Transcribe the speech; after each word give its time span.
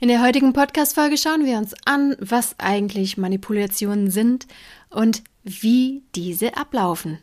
In 0.00 0.06
der 0.06 0.22
heutigen 0.22 0.52
Podcast-Folge 0.52 1.18
schauen 1.18 1.44
wir 1.44 1.58
uns 1.58 1.74
an, 1.84 2.14
was 2.20 2.54
eigentlich 2.58 3.16
Manipulationen 3.16 4.12
sind 4.12 4.46
und 4.90 5.24
wie 5.42 6.04
diese 6.14 6.56
ablaufen. 6.56 7.18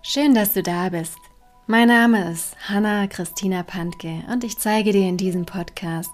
Schön, 0.00 0.34
dass 0.34 0.54
du 0.54 0.62
da 0.62 0.88
bist. 0.88 1.18
Mein 1.66 1.88
Name 1.88 2.32
ist 2.32 2.56
Hanna 2.70 3.06
Christina 3.06 3.64
Pantke 3.64 4.22
und 4.32 4.44
ich 4.44 4.56
zeige 4.56 4.92
dir 4.92 5.06
in 5.06 5.18
diesem 5.18 5.44
Podcast 5.44 6.12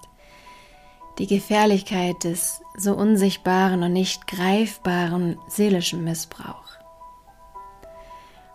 die 1.21 1.29
Gefährlichkeit 1.29 2.25
des 2.25 2.63
so 2.77 2.95
unsichtbaren 2.95 3.85
und 3.85 3.93
nicht 3.93 4.27
greifbaren 4.27 5.39
seelischen 5.47 6.03
Missbrauchs. 6.03 6.79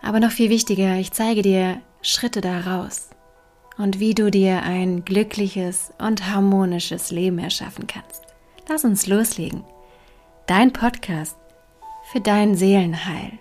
Aber 0.02 0.20
noch 0.20 0.32
viel 0.32 0.50
wichtiger, 0.50 0.96
ich 0.98 1.14
zeige 1.14 1.44
dir 1.44 1.80
Schritte 2.02 2.42
daraus 2.42 3.10
und 3.78 4.00
wie 4.00 4.16
du 4.16 4.32
dir 4.32 4.64
ein 4.64 5.05
glückliches 5.05 5.91
und 6.00 6.28
harmonisches 6.28 7.12
Leben 7.12 7.39
erschaffen 7.39 7.88
kannst. 7.88 8.24
Lass 8.68 8.83
uns 8.83 9.07
loslegen. 9.07 9.64
Dein 10.47 10.74
Podcast 10.74 11.38
für 12.11 12.19
dein 12.21 12.55
Seelenheil. 12.55 13.33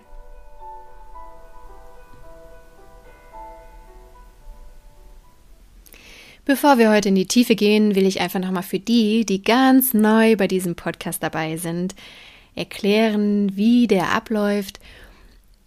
Bevor 6.45 6.77
wir 6.77 6.89
heute 6.91 7.09
in 7.09 7.15
die 7.15 7.27
Tiefe 7.27 7.55
gehen, 7.55 7.95
will 7.95 8.05
ich 8.05 8.21
einfach 8.21 8.39
nochmal 8.39 8.63
für 8.63 8.79
die, 8.79 9.25
die 9.25 9.43
ganz 9.43 9.93
neu 9.93 10.37
bei 10.37 10.47
diesem 10.47 10.75
Podcast 10.75 11.21
dabei 11.21 11.57
sind, 11.57 11.93
erklären, 12.55 13.55
wie 13.57 13.87
der 13.87 14.13
abläuft 14.13 14.79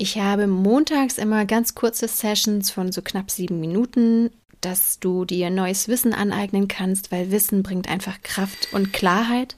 ich 0.00 0.16
habe 0.18 0.46
montags 0.46 1.18
immer 1.18 1.44
ganz 1.44 1.74
kurze 1.74 2.08
Sessions 2.08 2.70
von 2.70 2.90
so 2.90 3.02
knapp 3.02 3.30
sieben 3.30 3.60
Minuten, 3.60 4.30
dass 4.60 4.98
du 4.98 5.24
dir 5.24 5.50
neues 5.50 5.88
Wissen 5.88 6.14
aneignen 6.14 6.68
kannst, 6.68 7.12
weil 7.12 7.30
Wissen 7.30 7.62
bringt 7.62 7.88
einfach 7.88 8.22
Kraft 8.22 8.68
und 8.72 8.92
Klarheit. 8.92 9.56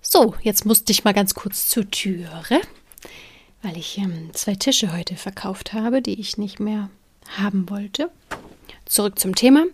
So, 0.00 0.34
jetzt 0.42 0.64
musste 0.64 0.92
ich 0.92 1.04
mal 1.04 1.14
ganz 1.14 1.34
kurz 1.34 1.68
zur 1.68 1.90
Türe, 1.90 2.60
weil 3.62 3.76
ich 3.76 3.98
ähm, 3.98 4.30
zwei 4.32 4.54
Tische 4.54 4.96
heute 4.96 5.16
verkauft 5.16 5.72
habe, 5.72 6.00
die 6.00 6.20
ich 6.20 6.38
nicht 6.38 6.60
mehr 6.60 6.90
haben 7.36 7.68
wollte. 7.68 8.10
Zurück 8.86 9.18
zum 9.18 9.34
Thema. 9.34 9.66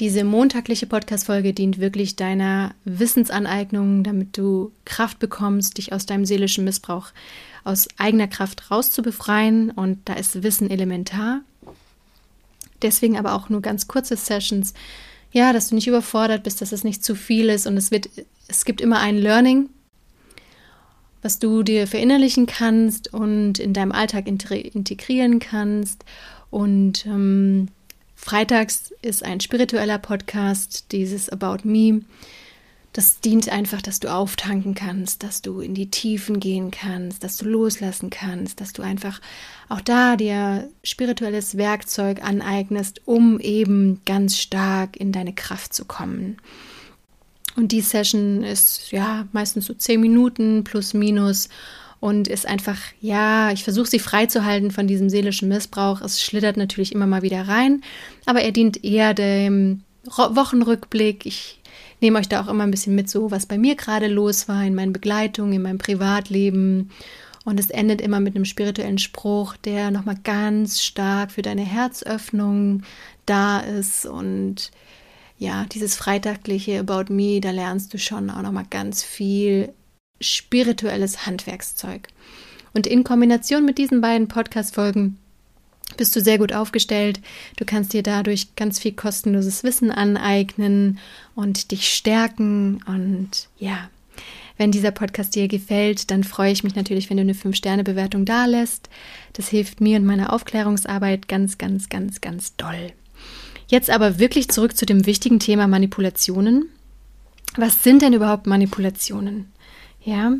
Diese 0.00 0.22
montagliche 0.22 0.86
Podcast-Folge 0.86 1.54
dient 1.54 1.78
wirklich 1.78 2.16
deiner 2.16 2.74
Wissensaneignung, 2.84 4.04
damit 4.04 4.36
du 4.36 4.72
Kraft 4.84 5.18
bekommst, 5.18 5.78
dich 5.78 5.94
aus 5.94 6.04
deinem 6.04 6.26
seelischen 6.26 6.64
Missbrauch 6.64 7.08
aus 7.64 7.88
eigener 7.96 8.28
Kraft 8.28 8.70
rauszubefreien 8.70 9.70
und 9.70 10.00
da 10.06 10.14
ist 10.14 10.42
Wissen 10.42 10.70
elementar. 10.70 11.40
Deswegen 12.82 13.18
aber 13.18 13.34
auch 13.34 13.48
nur 13.48 13.62
ganz 13.62 13.88
kurze 13.88 14.16
Sessions. 14.16 14.74
Ja, 15.32 15.52
dass 15.52 15.68
du 15.68 15.74
nicht 15.74 15.86
überfordert 15.86 16.42
bist, 16.42 16.60
dass 16.60 16.72
es 16.72 16.84
nicht 16.84 17.04
zu 17.04 17.14
viel 17.14 17.48
ist 17.48 17.66
und 17.66 17.76
es 17.76 17.90
wird, 17.90 18.08
es 18.48 18.64
gibt 18.64 18.80
immer 18.80 18.98
ein 18.98 19.16
Learning, 19.16 19.68
was 21.22 21.38
du 21.38 21.62
dir 21.62 21.86
verinnerlichen 21.86 22.46
kannst 22.46 23.14
und 23.14 23.58
in 23.58 23.72
deinem 23.72 23.92
Alltag 23.92 24.26
integrieren 24.26 25.38
kannst. 25.38 26.04
Und 26.50 27.06
ähm, 27.06 27.68
freitags 28.16 28.92
ist 29.02 29.24
ein 29.24 29.40
spiritueller 29.40 29.98
Podcast, 29.98 30.86
dieses 30.90 31.28
About 31.28 31.68
Me 31.68 32.00
das 32.92 33.20
dient 33.20 33.48
einfach, 33.48 33.80
dass 33.80 34.00
du 34.00 34.12
auftanken 34.12 34.74
kannst, 34.74 35.22
dass 35.22 35.42
du 35.42 35.60
in 35.60 35.74
die 35.74 35.90
Tiefen 35.90 36.40
gehen 36.40 36.72
kannst, 36.72 37.22
dass 37.22 37.36
du 37.36 37.46
loslassen 37.46 38.10
kannst, 38.10 38.60
dass 38.60 38.72
du 38.72 38.82
einfach 38.82 39.20
auch 39.68 39.80
da 39.80 40.16
dir 40.16 40.68
spirituelles 40.82 41.56
Werkzeug 41.56 42.24
aneignest, 42.24 43.02
um 43.04 43.38
eben 43.38 44.00
ganz 44.06 44.38
stark 44.38 44.96
in 44.96 45.12
deine 45.12 45.32
Kraft 45.32 45.72
zu 45.72 45.84
kommen. 45.84 46.38
Und 47.56 47.70
die 47.70 47.80
Session 47.80 48.42
ist 48.42 48.90
ja 48.90 49.26
meistens 49.32 49.66
so 49.66 49.74
zehn 49.74 50.00
Minuten 50.00 50.64
plus 50.64 50.92
minus 50.92 51.48
und 52.00 52.26
ist 52.26 52.46
einfach, 52.46 52.78
ja, 53.00 53.52
ich 53.52 53.62
versuche 53.62 53.88
sie 53.88 53.98
freizuhalten 53.98 54.70
von 54.72 54.88
diesem 54.88 55.10
seelischen 55.10 55.48
Missbrauch. 55.48 56.00
Es 56.00 56.22
schlittert 56.22 56.56
natürlich 56.56 56.92
immer 56.92 57.06
mal 57.06 57.22
wieder 57.22 57.46
rein, 57.46 57.82
aber 58.26 58.40
er 58.40 58.52
dient 58.52 58.82
eher 58.82 59.14
dem 59.14 59.82
Wochenrückblick. 60.04 61.26
Ich 61.26 61.59
nehme 62.00 62.18
euch 62.18 62.28
da 62.28 62.42
auch 62.42 62.48
immer 62.48 62.64
ein 62.64 62.70
bisschen 62.70 62.94
mit, 62.94 63.08
so 63.08 63.30
was 63.30 63.46
bei 63.46 63.58
mir 63.58 63.76
gerade 63.76 64.08
los 64.08 64.48
war, 64.48 64.64
in 64.64 64.74
meinen 64.74 64.92
Begleitungen, 64.92 65.52
in 65.52 65.62
meinem 65.62 65.78
Privatleben. 65.78 66.90
Und 67.44 67.58
es 67.58 67.70
endet 67.70 68.00
immer 68.00 68.20
mit 68.20 68.36
einem 68.36 68.44
spirituellen 68.44 68.98
Spruch, 68.98 69.56
der 69.56 69.90
nochmal 69.90 70.18
ganz 70.22 70.82
stark 70.82 71.32
für 71.32 71.42
deine 71.42 71.64
Herzöffnung 71.64 72.82
da 73.26 73.60
ist. 73.60 74.06
Und 74.06 74.70
ja, 75.38 75.64
dieses 75.72 75.96
freitagliche 75.96 76.80
About 76.80 77.12
Me, 77.12 77.40
da 77.40 77.50
lernst 77.50 77.94
du 77.94 77.98
schon 77.98 78.30
auch 78.30 78.42
nochmal 78.42 78.66
ganz 78.68 79.02
viel 79.02 79.72
spirituelles 80.20 81.26
Handwerkszeug. 81.26 82.08
Und 82.74 82.86
in 82.86 83.04
Kombination 83.04 83.64
mit 83.64 83.78
diesen 83.78 84.00
beiden 84.00 84.28
Podcast-Folgen 84.28 85.18
bist 85.96 86.14
du 86.16 86.20
sehr 86.20 86.38
gut 86.38 86.52
aufgestellt. 86.52 87.20
Du 87.56 87.64
kannst 87.64 87.92
dir 87.92 88.02
dadurch 88.02 88.54
ganz 88.56 88.78
viel 88.78 88.92
kostenloses 88.92 89.64
Wissen 89.64 89.90
aneignen 89.90 90.98
und 91.34 91.70
dich 91.70 91.92
stärken. 91.92 92.82
Und 92.86 93.48
ja, 93.58 93.90
wenn 94.56 94.72
dieser 94.72 94.90
Podcast 94.90 95.34
dir 95.34 95.48
gefällt, 95.48 96.10
dann 96.10 96.24
freue 96.24 96.52
ich 96.52 96.64
mich 96.64 96.74
natürlich, 96.74 97.08
wenn 97.08 97.16
du 97.16 97.22
eine 97.22 97.34
5-Sterne-Bewertung 97.34 98.24
da 98.24 98.46
lässt. 98.46 98.88
Das 99.32 99.48
hilft 99.48 99.80
mir 99.80 99.96
und 99.96 100.04
meiner 100.04 100.32
Aufklärungsarbeit 100.32 101.28
ganz, 101.28 101.58
ganz, 101.58 101.88
ganz, 101.88 102.20
ganz 102.20 102.56
doll. 102.56 102.92
Jetzt 103.68 103.88
aber 103.88 104.18
wirklich 104.18 104.48
zurück 104.48 104.76
zu 104.76 104.84
dem 104.84 105.06
wichtigen 105.06 105.38
Thema 105.38 105.68
Manipulationen. 105.68 106.68
Was 107.56 107.82
sind 107.82 108.02
denn 108.02 108.12
überhaupt 108.12 108.46
Manipulationen? 108.46 109.50
Ja, 110.04 110.32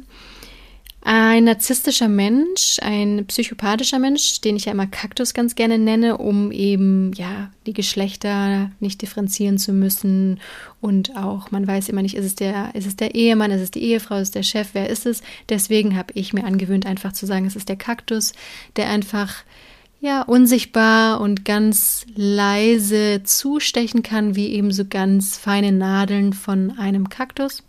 ein 1.02 1.44
narzisstischer 1.44 2.08
Mensch, 2.08 2.76
ein 2.82 3.24
psychopathischer 3.26 3.98
Mensch, 3.98 4.42
den 4.42 4.56
ich 4.56 4.66
ja 4.66 4.72
immer 4.72 4.86
Kaktus 4.86 5.32
ganz 5.32 5.54
gerne 5.54 5.78
nenne, 5.78 6.18
um 6.18 6.52
eben 6.52 7.12
ja 7.14 7.50
die 7.66 7.72
Geschlechter 7.72 8.70
nicht 8.80 9.00
differenzieren 9.00 9.56
zu 9.56 9.72
müssen 9.72 10.40
und 10.80 11.16
auch 11.16 11.50
man 11.50 11.66
weiß 11.66 11.88
immer 11.88 12.02
nicht, 12.02 12.16
ist 12.16 12.26
es 12.26 12.34
der, 12.34 12.74
ist 12.74 12.86
es 12.86 12.96
der 12.96 13.14
Ehemann, 13.14 13.50
ist 13.50 13.62
es 13.62 13.70
die 13.70 13.82
Ehefrau, 13.82 14.16
ist 14.16 14.28
es 14.28 14.30
der 14.32 14.42
Chef, 14.42 14.68
wer 14.74 14.90
ist 14.90 15.06
es? 15.06 15.22
Deswegen 15.48 15.96
habe 15.96 16.12
ich 16.14 16.34
mir 16.34 16.44
angewöhnt, 16.44 16.84
einfach 16.84 17.12
zu 17.12 17.24
sagen, 17.24 17.46
es 17.46 17.56
ist 17.56 17.70
der 17.70 17.76
Kaktus, 17.76 18.34
der 18.76 18.90
einfach 18.90 19.44
ja 20.00 20.22
unsichtbar 20.22 21.20
und 21.20 21.46
ganz 21.46 22.04
leise 22.14 23.22
zustechen 23.24 24.02
kann, 24.02 24.36
wie 24.36 24.48
eben 24.48 24.70
so 24.70 24.84
ganz 24.84 25.38
feine 25.38 25.72
Nadeln 25.72 26.34
von 26.34 26.78
einem 26.78 27.08
Kaktus. 27.08 27.62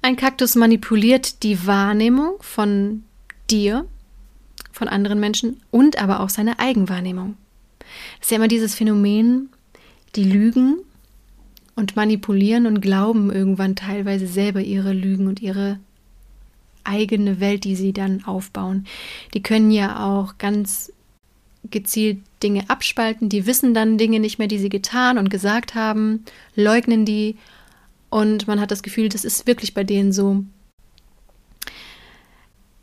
Ein 0.00 0.16
Kaktus 0.16 0.54
manipuliert 0.54 1.42
die 1.42 1.66
Wahrnehmung 1.66 2.34
von 2.40 3.04
dir, 3.50 3.86
von 4.72 4.88
anderen 4.88 5.18
Menschen 5.18 5.60
und 5.70 6.00
aber 6.00 6.20
auch 6.20 6.28
seine 6.28 6.58
Eigenwahrnehmung. 6.58 7.36
Das 8.18 8.26
ist 8.26 8.30
ja 8.30 8.36
immer 8.36 8.48
dieses 8.48 8.74
Phänomen, 8.74 9.50
die 10.14 10.24
lügen 10.24 10.78
und 11.74 11.96
manipulieren 11.96 12.66
und 12.66 12.80
glauben 12.80 13.30
irgendwann 13.32 13.76
teilweise 13.76 14.26
selber 14.26 14.60
ihre 14.60 14.92
Lügen 14.92 15.26
und 15.26 15.40
ihre 15.40 15.78
eigene 16.84 17.40
Welt, 17.40 17.64
die 17.64 17.76
sie 17.76 17.92
dann 17.92 18.24
aufbauen. 18.24 18.86
Die 19.34 19.42
können 19.42 19.70
ja 19.70 20.06
auch 20.06 20.38
ganz 20.38 20.92
gezielt 21.70 22.18
Dinge 22.42 22.70
abspalten, 22.70 23.28
die 23.28 23.46
wissen 23.46 23.74
dann 23.74 23.98
Dinge 23.98 24.20
nicht 24.20 24.38
mehr, 24.38 24.48
die 24.48 24.58
sie 24.58 24.68
getan 24.68 25.18
und 25.18 25.28
gesagt 25.28 25.74
haben, 25.74 26.24
leugnen 26.54 27.04
die 27.04 27.36
und 28.10 28.46
man 28.46 28.60
hat 28.60 28.70
das 28.70 28.82
Gefühl, 28.82 29.08
das 29.08 29.24
ist 29.24 29.46
wirklich 29.46 29.74
bei 29.74 29.84
denen 29.84 30.12
so. 30.12 30.44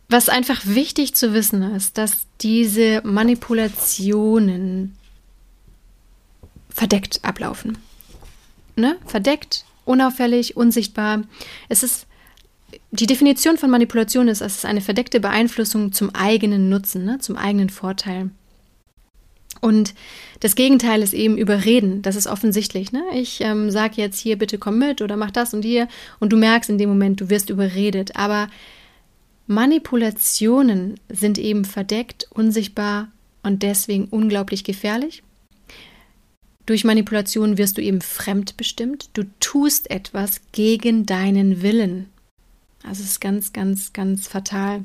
Was 0.08 0.30
einfach 0.30 0.62
wichtig 0.66 1.16
zu 1.16 1.34
wissen 1.34 1.64
ist, 1.76 1.98
dass 1.98 2.28
diese 2.42 3.02
Manipulationen 3.04 4.96
verdeckt 6.70 7.20
ablaufen. 7.24 7.78
Ne? 8.76 8.98
Verdeckt, 9.06 9.66
unauffällig, 9.86 10.58
unsichtbar. 10.58 11.24
Es 11.70 11.82
ist 11.82 12.06
die 12.92 13.06
Definition 13.06 13.58
von 13.58 13.70
Manipulation 13.70 14.28
ist, 14.28 14.42
es 14.42 14.58
ist 14.58 14.66
eine 14.66 14.82
verdeckte 14.82 15.20
Beeinflussung 15.20 15.92
zum 15.92 16.14
eigenen 16.14 16.70
Nutzen, 16.70 17.06
ne? 17.06 17.20
zum 17.20 17.38
eigenen 17.38 17.70
Vorteil. 17.70 18.30
Und 19.66 19.96
das 20.42 20.54
Gegenteil 20.54 21.02
ist 21.02 21.16
eben 21.16 21.40
Überreden. 21.40 22.04
Das 22.04 22.16
ist 22.16 22.28
offensichtlich. 22.28 22.92
Ne? 22.92 23.02
Ich 23.16 23.42
ähm, 23.42 23.72
sage 23.72 23.96
jetzt 23.98 24.20
hier, 24.20 24.38
bitte 24.38 24.60
komm 24.60 24.78
mit 24.78 25.02
oder 25.02 25.18
mach 25.18 25.32
das 25.32 25.56
und 25.56 25.66
hier. 25.66 25.88
Und 26.20 26.32
du 26.32 26.38
merkst 26.38 26.70
in 26.70 26.78
dem 26.78 26.88
Moment, 26.88 27.20
du 27.20 27.32
wirst 27.32 27.50
überredet. 27.50 28.16
Aber 28.16 28.48
Manipulationen 29.48 31.00
sind 31.10 31.40
eben 31.40 31.66
verdeckt, 31.66 32.28
unsichtbar 32.30 33.08
und 33.42 33.64
deswegen 33.64 34.06
unglaublich 34.06 34.64
gefährlich. 34.64 35.24
Durch 36.68 36.84
Manipulation 36.84 37.58
wirst 37.58 37.80
du 37.80 37.82
eben 37.82 38.02
fremdbestimmt. 38.02 39.10
Du 39.14 39.24
tust 39.40 39.90
etwas 39.90 40.42
gegen 40.52 41.08
deinen 41.08 41.64
Willen. 41.64 42.06
Also 42.84 43.02
es 43.02 43.14
ist 43.14 43.20
ganz, 43.20 43.52
ganz, 43.52 43.94
ganz 43.94 44.28
fatal. 44.28 44.84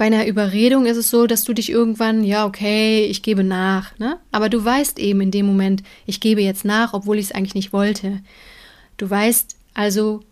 Bei 0.00 0.06
einer 0.06 0.26
Überredung 0.26 0.86
ist 0.86 0.96
es 0.96 1.10
so, 1.10 1.26
dass 1.26 1.44
du 1.44 1.52
dich 1.52 1.68
irgendwann, 1.68 2.24
ja, 2.24 2.46
okay, 2.46 3.04
ich 3.04 3.22
gebe 3.22 3.44
nach, 3.44 3.98
ne? 3.98 4.18
Aber 4.32 4.48
du 4.48 4.64
weißt 4.64 4.98
eben 4.98 5.20
in 5.20 5.30
dem 5.30 5.44
Moment, 5.44 5.82
ich 6.06 6.20
gebe 6.20 6.40
jetzt 6.40 6.64
nach, 6.64 6.94
obwohl 6.94 7.18
ich 7.18 7.26
es 7.26 7.32
eigentlich 7.32 7.54
nicht 7.54 7.74
wollte. 7.74 8.22
Du 8.96 9.10
weißt 9.10 9.56
also, 9.74 10.22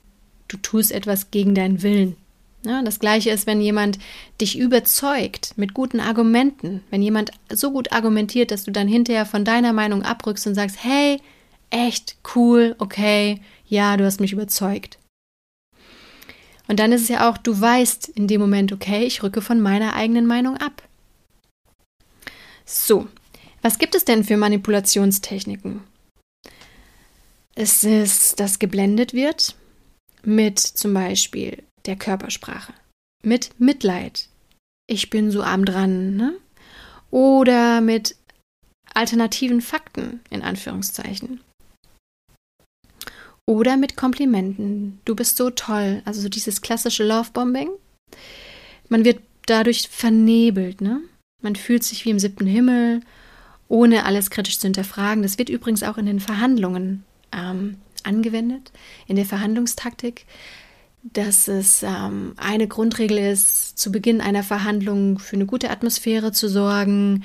du 0.48 0.56
tust 0.56 0.90
etwas 0.90 1.30
gegen 1.30 1.54
deinen 1.54 1.82
Willen. 1.82 2.16
Ja, 2.64 2.80
das 2.80 2.98
gleiche 2.98 3.28
ist, 3.28 3.46
wenn 3.46 3.60
jemand 3.60 3.98
dich 4.40 4.58
überzeugt 4.58 5.52
mit 5.56 5.74
guten 5.74 6.00
Argumenten, 6.00 6.82
wenn 6.88 7.02
jemand 7.02 7.32
so 7.52 7.70
gut 7.70 7.92
argumentiert, 7.92 8.50
dass 8.50 8.64
du 8.64 8.70
dann 8.70 8.88
hinterher 8.88 9.26
von 9.26 9.44
deiner 9.44 9.74
Meinung 9.74 10.02
abrückst 10.02 10.46
und 10.46 10.54
sagst, 10.54 10.82
hey, 10.82 11.20
echt 11.68 12.16
cool, 12.34 12.74
okay, 12.78 13.42
ja, 13.66 13.98
du 13.98 14.06
hast 14.06 14.18
mich 14.18 14.32
überzeugt. 14.32 14.98
Und 16.68 16.78
dann 16.78 16.92
ist 16.92 17.02
es 17.02 17.08
ja 17.08 17.28
auch, 17.28 17.38
du 17.38 17.58
weißt 17.58 18.08
in 18.08 18.28
dem 18.28 18.40
Moment, 18.40 18.72
okay, 18.72 19.04
ich 19.04 19.22
rücke 19.22 19.40
von 19.40 19.60
meiner 19.60 19.94
eigenen 19.94 20.26
Meinung 20.26 20.56
ab. 20.58 20.82
So, 22.64 23.08
was 23.62 23.78
gibt 23.78 23.94
es 23.94 24.04
denn 24.04 24.22
für 24.22 24.36
Manipulationstechniken? 24.36 25.82
Es 27.54 27.82
ist, 27.82 28.38
dass 28.38 28.58
geblendet 28.58 29.14
wird 29.14 29.56
mit 30.22 30.58
zum 30.60 30.94
Beispiel 30.94 31.64
der 31.86 31.96
Körpersprache, 31.96 32.74
mit 33.24 33.58
Mitleid. 33.58 34.28
Ich 34.86 35.10
bin 35.10 35.30
so 35.30 35.42
arm 35.42 35.64
dran, 35.64 36.16
ne? 36.16 36.34
Oder 37.10 37.80
mit 37.80 38.16
alternativen 38.94 39.62
Fakten, 39.62 40.20
in 40.30 40.42
Anführungszeichen. 40.42 41.40
Oder 43.48 43.78
mit 43.78 43.96
Komplimenten. 43.96 45.00
Du 45.06 45.14
bist 45.14 45.38
so 45.38 45.48
toll. 45.48 46.02
Also 46.04 46.20
so 46.20 46.28
dieses 46.28 46.60
klassische 46.60 47.02
Lovebombing. 47.02 47.70
Man 48.90 49.06
wird 49.06 49.22
dadurch 49.46 49.88
vernebelt, 49.88 50.82
ne? 50.82 51.00
Man 51.40 51.56
fühlt 51.56 51.82
sich 51.82 52.04
wie 52.04 52.10
im 52.10 52.18
siebten 52.18 52.44
Himmel, 52.44 53.00
ohne 53.66 54.04
alles 54.04 54.28
kritisch 54.28 54.58
zu 54.58 54.66
hinterfragen. 54.66 55.22
Das 55.22 55.38
wird 55.38 55.48
übrigens 55.48 55.82
auch 55.82 55.96
in 55.96 56.04
den 56.04 56.20
Verhandlungen 56.20 57.04
ähm, 57.32 57.78
angewendet, 58.04 58.70
in 59.06 59.16
der 59.16 59.24
Verhandlungstaktik, 59.24 60.26
dass 61.02 61.48
es 61.48 61.82
ähm, 61.82 62.34
eine 62.36 62.68
Grundregel 62.68 63.16
ist, 63.16 63.78
zu 63.78 63.90
Beginn 63.90 64.20
einer 64.20 64.42
Verhandlung 64.42 65.18
für 65.18 65.36
eine 65.36 65.46
gute 65.46 65.70
Atmosphäre 65.70 66.32
zu 66.32 66.50
sorgen, 66.50 67.24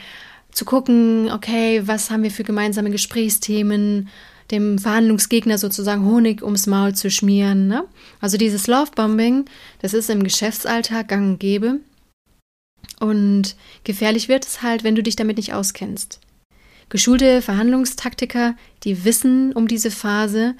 zu 0.51 0.63
gucken, 0.63 1.29
okay, 1.33 1.81
was 1.85 2.11
haben 2.11 2.23
wir 2.23 2.31
für 2.31 2.45
gemeinsame 2.45 2.91
Gesprächsthemen, 2.91 4.07
dem 4.51 4.77
Verhandlungsgegner 4.77 5.57
sozusagen 5.57 6.05
Honig 6.05 6.43
ums 6.43 6.67
Maul 6.67 6.93
zu 6.93 7.09
schmieren. 7.09 7.67
Ne? 7.67 7.85
Also 8.19 8.37
dieses 8.37 8.67
Lovebombing, 8.67 9.45
das 9.81 9.93
ist 9.93 10.09
im 10.09 10.23
Geschäftsalltag 10.23 11.07
gang 11.07 11.31
und 11.31 11.39
gäbe. 11.39 11.79
Und 12.99 13.55
gefährlich 13.83 14.29
wird 14.29 14.45
es 14.45 14.61
halt, 14.61 14.83
wenn 14.83 14.95
du 14.95 15.03
dich 15.03 15.15
damit 15.15 15.37
nicht 15.37 15.53
auskennst. 15.53 16.19
Geschulte 16.89 17.41
Verhandlungstaktiker, 17.41 18.55
die 18.83 19.03
wissen 19.03 19.53
um 19.53 19.67
diese 19.67 19.91
Phase 19.91 20.55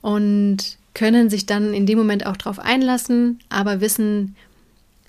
und 0.00 0.78
können 0.94 1.30
sich 1.30 1.46
dann 1.46 1.74
in 1.74 1.86
dem 1.86 1.98
Moment 1.98 2.26
auch 2.26 2.36
darauf 2.36 2.58
einlassen, 2.58 3.38
aber 3.50 3.80
wissen, 3.80 4.34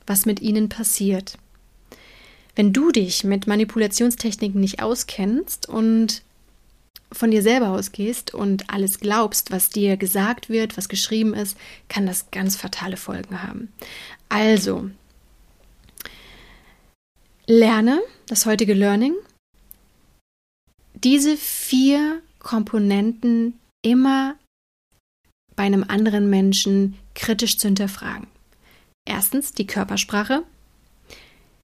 was 0.06 0.25
mit 0.25 0.41
ihnen 0.41 0.69
passiert. 0.69 1.38
Wenn 2.56 2.73
du 2.73 2.91
dich 2.91 3.23
mit 3.23 3.47
Manipulationstechniken 3.47 4.59
nicht 4.59 4.81
auskennst 4.81 5.69
und 5.69 6.23
von 7.12 7.31
dir 7.31 7.42
selber 7.42 7.69
ausgehst 7.69 8.33
und 8.33 8.69
alles 8.69 9.00
glaubst, 9.00 9.51
was 9.51 9.69
dir 9.69 9.98
gesagt 9.98 10.50
wird, 10.50 10.77
was 10.77 10.89
geschrieben 10.89 11.33
ist, 11.33 11.57
kann 11.89 12.06
das 12.06 12.31
ganz 12.31 12.56
fatale 12.56 12.98
Folgen 12.98 13.44
haben. 13.44 13.71
Also, 14.30 14.89
lerne 17.45 18.01
das 18.27 18.45
heutige 18.45 18.74
Learning, 18.74 19.13
diese 20.94 21.38
vier 21.38 22.21
Komponenten 22.39 23.59
immer 23.81 24.36
bei 25.56 25.63
einem 25.63 25.86
anderen 25.88 26.30
Menschen 26.30 26.98
kritisch 27.15 27.57
zu 27.57 27.68
hinterfragen. 27.68 28.27
Erstens 29.06 29.54
die 29.54 29.68
Körpersprache. 29.68 30.44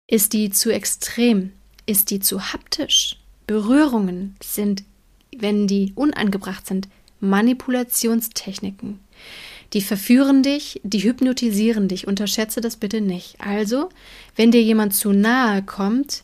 Ist 0.09 0.33
die 0.33 0.49
zu 0.49 0.71
extrem? 0.71 1.53
Ist 1.85 2.09
die 2.09 2.19
zu 2.19 2.53
haptisch? 2.53 3.17
Berührungen 3.47 4.35
sind 4.41 4.83
wenn 5.41 5.67
die 5.67 5.93
unangebracht 5.95 6.67
sind, 6.67 6.87
Manipulationstechniken. 7.19 8.99
Die 9.73 9.81
verführen 9.81 10.43
dich, 10.43 10.79
die 10.83 11.03
hypnotisieren 11.03 11.87
dich. 11.87 12.07
Unterschätze 12.07 12.61
das 12.61 12.77
bitte 12.77 13.01
nicht. 13.01 13.39
Also, 13.39 13.89
wenn 14.35 14.51
dir 14.51 14.61
jemand 14.61 14.93
zu 14.93 15.13
nahe 15.13 15.63
kommt, 15.63 16.23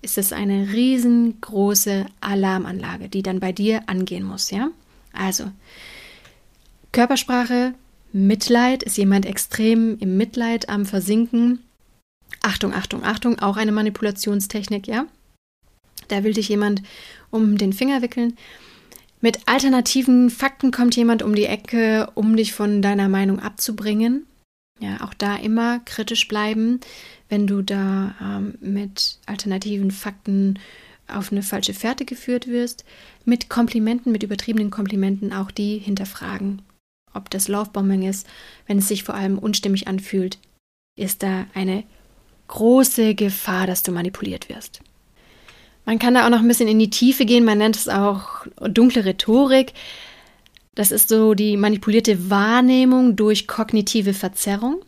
ist 0.00 0.18
es 0.18 0.32
eine 0.32 0.72
riesengroße 0.72 2.06
Alarmanlage, 2.20 3.08
die 3.08 3.22
dann 3.22 3.40
bei 3.40 3.52
dir 3.52 3.88
angehen 3.88 4.24
muss, 4.24 4.50
ja? 4.50 4.70
Also, 5.12 5.50
Körpersprache, 6.92 7.74
Mitleid, 8.12 8.82
ist 8.82 8.96
jemand 8.96 9.26
extrem 9.26 9.98
im 9.98 10.16
Mitleid 10.16 10.68
am 10.68 10.86
Versinken. 10.86 11.60
Achtung, 12.42 12.72
Achtung, 12.74 13.04
Achtung, 13.04 13.38
auch 13.38 13.56
eine 13.56 13.72
Manipulationstechnik, 13.72 14.86
ja? 14.88 15.06
Da 16.08 16.24
will 16.24 16.34
dich 16.34 16.48
jemand 16.48 16.82
um 17.32 17.58
den 17.58 17.72
Finger 17.72 18.02
wickeln. 18.02 18.36
Mit 19.20 19.40
alternativen 19.46 20.30
Fakten 20.30 20.70
kommt 20.70 20.94
jemand 20.94 21.22
um 21.22 21.34
die 21.34 21.46
Ecke, 21.46 22.10
um 22.14 22.36
dich 22.36 22.52
von 22.52 22.82
deiner 22.82 23.08
Meinung 23.08 23.40
abzubringen. 23.40 24.26
Ja, 24.80 25.00
auch 25.02 25.14
da 25.14 25.36
immer 25.36 25.80
kritisch 25.80 26.26
bleiben, 26.28 26.80
wenn 27.28 27.46
du 27.46 27.62
da 27.62 28.14
ähm, 28.20 28.54
mit 28.60 29.18
alternativen 29.26 29.90
Fakten 29.90 30.58
auf 31.06 31.30
eine 31.30 31.42
falsche 31.42 31.74
Fährte 31.74 32.04
geführt 32.04 32.48
wirst. 32.48 32.84
Mit 33.24 33.48
Komplimenten, 33.48 34.10
mit 34.10 34.22
übertriebenen 34.22 34.70
Komplimenten 34.70 35.32
auch 35.32 35.50
die 35.50 35.78
hinterfragen. 35.78 36.62
Ob 37.14 37.30
das 37.30 37.48
Lovebombing 37.48 38.02
ist, 38.02 38.26
wenn 38.66 38.78
es 38.78 38.88
sich 38.88 39.04
vor 39.04 39.14
allem 39.14 39.38
unstimmig 39.38 39.86
anfühlt, 39.86 40.38
ist 40.96 41.22
da 41.22 41.46
eine 41.54 41.84
große 42.48 43.14
Gefahr, 43.14 43.66
dass 43.66 43.82
du 43.82 43.92
manipuliert 43.92 44.48
wirst. 44.48 44.82
Man 45.84 45.98
kann 45.98 46.14
da 46.14 46.24
auch 46.24 46.30
noch 46.30 46.40
ein 46.40 46.48
bisschen 46.48 46.68
in 46.68 46.78
die 46.78 46.90
Tiefe 46.90 47.24
gehen. 47.24 47.44
Man 47.44 47.58
nennt 47.58 47.76
es 47.76 47.88
auch 47.88 48.46
dunkle 48.60 49.04
Rhetorik. 49.04 49.72
Das 50.74 50.92
ist 50.92 51.08
so 51.08 51.34
die 51.34 51.56
manipulierte 51.56 52.30
Wahrnehmung 52.30 53.16
durch 53.16 53.46
kognitive 53.46 54.14
Verzerrung. 54.14 54.84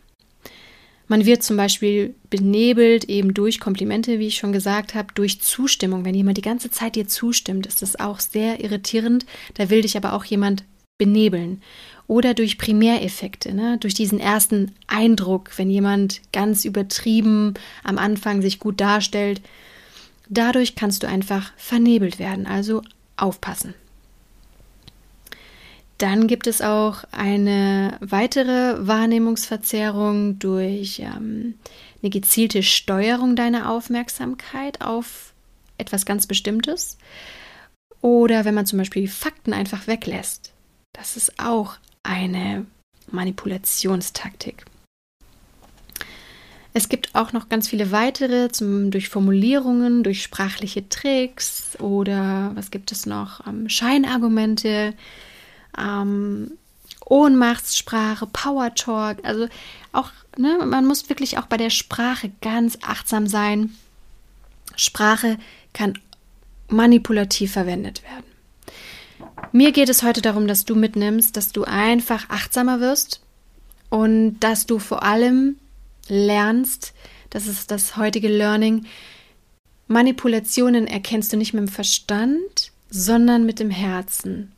Man 1.07 1.27
wird 1.27 1.43
zum 1.43 1.59
Beispiel 1.59 2.15
benebelt 2.31 3.05
eben 3.05 3.35
durch 3.35 3.61
Komplimente, 3.61 4.19
wie 4.19 4.29
ich 4.29 4.37
schon 4.37 4.53
gesagt 4.53 4.95
habe, 4.95 5.09
durch 5.15 5.41
Zustimmung. 5.43 6.05
Wenn 6.05 6.15
jemand 6.15 6.39
die 6.39 6.43
ganze 6.43 6.71
Zeit 6.71 6.97
dir 6.97 7.07
zustimmt, 7.07 7.67
ist 7.67 7.83
das 7.83 8.01
auch 8.01 8.21
sehr 8.21 8.65
irritierend. 8.65 9.27
Da 9.55 9.69
will 9.69 9.83
dich 9.83 9.97
aber 9.99 10.15
auch 10.15 10.25
jemand 10.25 10.65
benebeln. 10.97 11.61
Oder 12.07 12.33
durch 12.33 12.57
Primäreffekte, 12.57 13.55
ne? 13.55 13.79
durch 13.79 13.95
diesen 13.95 14.21
ersten 14.21 14.73
Eindruck, 14.87 15.51
wenn 15.57 15.71
jemand 15.71 16.21
ganz 16.33 16.65
übertrieben 16.65 17.55
am 17.83 17.99
Anfang 17.99 18.41
sich 18.41 18.59
gut 18.59 18.81
darstellt, 18.81 19.43
Dadurch 20.29 20.75
kannst 20.75 21.03
du 21.03 21.09
einfach 21.09 21.53
vernebelt 21.57 22.19
werden, 22.19 22.47
also 22.47 22.83
aufpassen. 23.17 23.75
Dann 25.99 26.27
gibt 26.27 26.47
es 26.47 26.61
auch 26.61 27.05
eine 27.13 27.97
weitere 28.01 28.87
Wahrnehmungsverzerrung 28.87 30.39
durch 30.39 30.99
ähm, 31.01 31.55
eine 32.03 32.11
gezielte 32.11 32.63
Steuerung 32.63 33.37
deiner 33.37 33.71
Aufmerksamkeit 33.71 34.81
auf 34.81 35.33
etwas 35.79 36.05
ganz 36.05 36.27
Bestimmtes. 36.27 36.99
Oder 38.01 38.45
wenn 38.45 38.55
man 38.55 38.67
zum 38.67 38.79
Beispiel 38.79 39.09
Fakten 39.09 39.53
einfach 39.53 39.87
weglässt. 39.87 40.53
Das 40.93 41.17
ist 41.17 41.39
auch 41.39 41.77
eine 42.03 42.67
Manipulationstaktik. 43.11 44.65
Es 46.77 46.89
gibt 46.89 47.15
auch 47.15 47.33
noch 47.33 47.49
ganz 47.49 47.69
viele 47.69 47.93
weitere, 47.93 48.49
zum, 48.51 48.91
durch 48.91 49.09
Formulierungen, 49.09 50.03
durch 50.03 50.25
sprachliche 50.25 50.89
Tricks 50.89 51.79
oder 51.79 52.51
was 52.57 52.73
gibt 52.73 52.91
es 52.91 53.07
noch? 53.07 53.47
Ähm, 53.47 53.69
Scheinargumente, 53.69 54.93
ähm, 55.79 56.51
Ohnmachtssprache, 57.07 58.27
Power 58.27 58.75
Talk. 58.75 59.19
Also 59.23 59.47
auch, 59.93 60.11
ne, 60.37 60.59
man 60.67 60.85
muss 60.85 61.09
wirklich 61.09 61.39
auch 61.39 61.47
bei 61.47 61.59
der 61.59 61.71
Sprache 61.71 62.33
ganz 62.41 62.77
achtsam 62.83 63.29
sein. 63.29 63.71
Sprache 64.75 65.39
kann 65.73 65.97
manipulativ 66.67 67.53
verwendet 67.53 68.03
werden. 68.03 68.25
Mir 69.53 69.71
geht 69.71 69.91
es 69.91 70.03
heute 70.03 70.23
darum, 70.23 70.49
dass 70.49 70.65
du 70.65 70.75
mitnimmst, 70.75 71.37
dass 71.37 71.53
du 71.53 71.63
einfach 71.63 72.29
achtsamer 72.31 72.81
wirst 72.81 73.21
und 73.91 74.41
dass 74.41 74.67
du 74.67 74.81
vor 74.81 75.05
allem 75.05 75.55
lernst, 76.09 76.95
das 77.31 77.47
ist 77.47 77.71
das 77.71 77.97
heutige 77.97 78.29
Learning, 78.29 78.87
Manipulationen 79.87 80.87
erkennst 80.87 81.33
du 81.33 81.37
nicht 81.37 81.53
mit 81.53 81.61
dem 81.63 81.69
Verstand, 81.69 82.73
sondern 82.91 83.45
mit 83.45 83.59
dem 83.59 83.71
Herzen. 83.71 84.53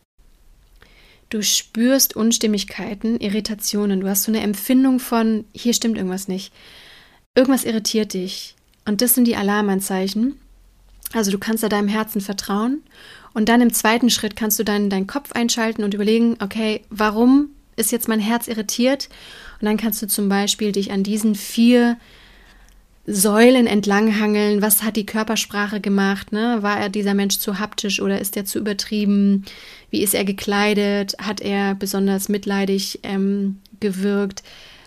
Du 1.30 1.42
spürst 1.42 2.14
Unstimmigkeiten, 2.14 3.18
Irritationen, 3.18 4.00
du 4.00 4.08
hast 4.08 4.24
so 4.24 4.30
eine 4.30 4.42
Empfindung 4.42 5.00
von, 5.00 5.44
hier 5.52 5.74
stimmt 5.74 5.96
irgendwas 5.96 6.28
nicht. 6.28 6.52
irgendwas 7.34 7.64
irritiert 7.64 8.14
dich. 8.14 8.54
Und 8.84 9.02
das 9.02 9.14
sind 9.14 9.24
die 9.24 9.36
Alarmanzeichen. 9.36 10.36
Also 11.12 11.30
du 11.30 11.38
kannst 11.38 11.62
da 11.62 11.68
deinem 11.68 11.88
Herzen 11.88 12.20
vertrauen. 12.20 12.82
Und 13.34 13.48
dann 13.48 13.60
im 13.60 13.72
zweiten 13.72 14.10
Schritt 14.10 14.36
kannst 14.36 14.58
du 14.58 14.64
dann 14.64 14.88
deinen 14.88 15.06
Kopf 15.06 15.32
einschalten 15.32 15.84
und 15.84 15.92
überlegen, 15.92 16.36
okay, 16.40 16.82
warum 16.88 17.50
ist 17.76 17.92
jetzt 17.92 18.08
mein 18.08 18.20
Herz 18.20 18.48
irritiert? 18.48 19.08
Und 19.60 19.66
dann 19.66 19.76
kannst 19.76 20.02
du 20.02 20.06
zum 20.06 20.28
Beispiel 20.28 20.72
dich 20.72 20.90
an 20.90 21.02
diesen 21.02 21.34
vier 21.34 21.96
Säulen 23.06 23.68
entlanghangeln. 23.68 24.62
Was 24.62 24.82
hat 24.82 24.96
die 24.96 25.06
Körpersprache 25.06 25.80
gemacht? 25.80 26.32
Ne? 26.32 26.58
War 26.62 26.80
er 26.80 26.88
dieser 26.88 27.14
Mensch 27.14 27.38
zu 27.38 27.58
haptisch 27.60 28.00
oder 28.00 28.20
ist 28.20 28.36
er 28.36 28.44
zu 28.44 28.58
übertrieben? 28.58 29.44
Wie 29.90 30.02
ist 30.02 30.14
er 30.14 30.24
gekleidet? 30.24 31.14
Hat 31.20 31.40
er 31.40 31.76
besonders 31.76 32.28
mitleidig 32.28 33.00
ähm, 33.04 33.60
gewirkt? 33.78 34.42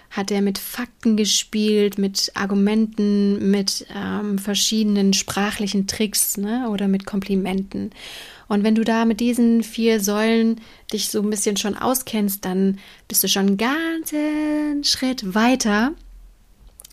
Hat 0.10 0.32
er 0.32 0.42
mit 0.42 0.58
Fakten 0.58 1.16
gespielt, 1.16 1.98
mit 1.98 2.32
Argumenten, 2.34 3.52
mit 3.52 3.86
ähm, 3.96 4.38
verschiedenen 4.38 5.14
sprachlichen 5.14 5.88
Tricks 5.88 6.36
ne? 6.36 6.68
oder 6.70 6.88
mit 6.88 7.06
Komplimenten? 7.06 7.92
Und 8.50 8.64
wenn 8.64 8.76
du 8.76 8.84
da 8.84 9.06
mit 9.06 9.20
diesen 9.20 9.64
vier 9.64 10.02
Säulen 10.02 10.60
dich 10.92 11.10
so 11.10 11.22
ein 11.22 11.30
bisschen 11.30 11.56
schon 11.56 11.78
auskennst, 11.78 12.44
dann 12.44 12.80
bist 13.08 13.24
du 13.24 13.30
schon 13.30 13.48
einen 13.48 13.58
ganzen 13.58 14.84
Schritt 14.84 15.34
weiter 15.34 15.94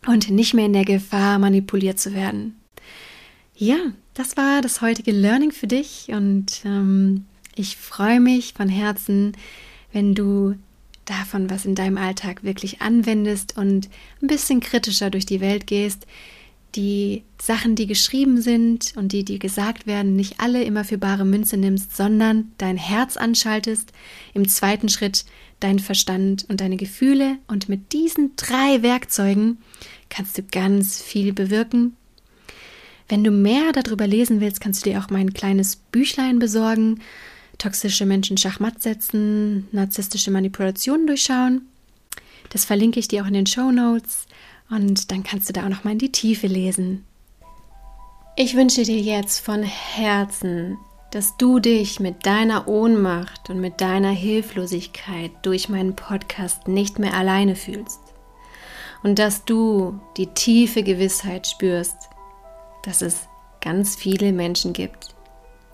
und 0.06 0.30
nicht 0.30 0.54
mehr 0.54 0.66
in 0.66 0.75
der 0.75 0.84
Gefahr, 0.84 1.38
manipuliert 1.38 1.98
zu 1.98 2.14
werden. 2.14 2.60
Ja, 3.56 3.78
das 4.12 4.36
war 4.36 4.60
das 4.60 4.82
heutige 4.82 5.12
Learning 5.12 5.50
für 5.50 5.66
dich 5.66 6.08
und 6.08 6.60
ähm, 6.64 7.25
ich 7.54 7.78
freue 7.78 8.20
mich 8.20 8.52
von 8.52 8.68
Herzen, 8.68 9.32
wenn 9.92 10.14
du 10.14 10.56
davon 11.06 11.48
was 11.48 11.64
in 11.64 11.75
deinem 11.75 11.96
Alltag 11.96 12.44
wirklich 12.44 12.82
anwendest 12.82 13.56
und 13.56 13.88
ein 14.20 14.26
bisschen 14.26 14.60
kritischer 14.60 15.08
durch 15.08 15.25
die 15.25 15.40
Welt 15.40 15.66
gehst, 15.66 16.06
die 16.75 17.23
Sachen, 17.40 17.75
die 17.75 17.87
geschrieben 17.87 18.40
sind 18.40 18.92
und 18.96 19.12
die 19.12 19.25
dir 19.25 19.38
gesagt 19.38 19.87
werden, 19.87 20.16
nicht 20.16 20.40
alle 20.40 20.62
immer 20.64 20.85
für 20.85 20.99
bare 20.99 21.25
Münze 21.25 21.56
nimmst, 21.56 21.96
sondern 21.96 22.52
dein 22.58 22.76
Herz 22.76 23.16
anschaltest, 23.16 23.92
im 24.35 24.49
zweiten 24.49 24.88
Schritt 24.88 25.25
dein 25.61 25.78
Verstand 25.78 26.44
und 26.49 26.61
deine 26.61 26.76
Gefühle 26.76 27.38
und 27.46 27.68
mit 27.68 27.92
diesen 27.92 28.37
drei 28.37 28.82
Werkzeugen 28.82 29.58
kannst 30.11 30.37
du 30.37 30.42
ganz 30.42 31.00
viel 31.00 31.32
bewirken. 31.32 31.96
Wenn 33.08 33.25
du 33.25 33.30
mehr 33.30 33.73
darüber 33.73 34.06
lesen 34.06 34.40
willst, 34.40 34.61
kannst 34.61 34.85
du 34.85 34.90
dir 34.90 34.99
auch 34.99 35.11
mein 35.11 35.32
kleines 35.32 35.76
Büchlein 35.76 36.38
besorgen. 36.38 37.00
Toxische 37.56 38.04
Menschen 38.04 38.37
Schachmatt 38.37 38.82
setzen, 38.82 39.68
narzisstische 39.73 40.30
Manipulationen 40.30 41.06
durchschauen. 41.06 41.62
Das 42.50 42.64
verlinke 42.64 43.00
ich 43.00 43.08
dir 43.08 43.23
auch 43.23 43.28
in 43.28 43.35
den 43.35 43.46
Show 43.46 43.70
Notes 43.70 44.26
und 44.70 45.11
dann 45.11 45.23
kannst 45.23 45.49
du 45.49 45.52
da 45.52 45.64
auch 45.64 45.68
noch 45.68 45.85
mal 45.85 45.92
in 45.92 45.99
die 45.99 46.12
Tiefe 46.12 46.46
lesen. 46.46 47.04
Ich 48.37 48.54
wünsche 48.56 48.82
dir 48.82 48.99
jetzt 48.99 49.40
von 49.40 49.62
Herzen, 49.62 50.76
dass 51.11 51.37
du 51.37 51.61
dich 51.61 52.00
mit 52.00 52.26
deiner 52.26 52.68
Ohnmacht 52.68 53.49
und 53.49 53.61
mit 53.61 53.80
deiner 53.80 54.11
Hilflosigkeit 54.11 55.30
durch 55.42 55.68
meinen 55.68 55.96
Podcast 55.96 56.68
nicht 56.68 56.99
mehr 56.99 57.14
alleine 57.14 57.56
fühlst 57.56 58.00
und 59.02 59.18
dass 59.18 59.44
du 59.44 60.00
die 60.16 60.26
tiefe 60.26 60.82
Gewissheit 60.82 61.46
spürst, 61.46 61.96
dass 62.82 63.02
es 63.02 63.28
ganz 63.61 63.96
viele 63.96 64.32
Menschen 64.32 64.73
gibt, 64.73 65.14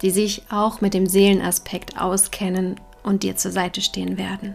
die 0.03 0.11
sich 0.11 0.43
auch 0.51 0.81
mit 0.81 0.95
dem 0.95 1.07
Seelenaspekt 1.07 2.01
auskennen 2.01 2.79
und 3.03 3.23
dir 3.23 3.37
zur 3.37 3.51
Seite 3.51 3.81
stehen 3.81 4.19
werden. 4.19 4.55